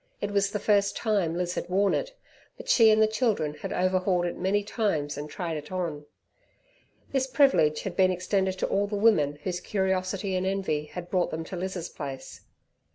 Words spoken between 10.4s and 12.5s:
envy had brought them to Liz's place.